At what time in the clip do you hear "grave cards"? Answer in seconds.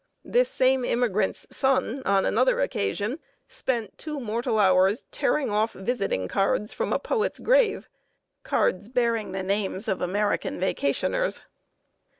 7.37-8.89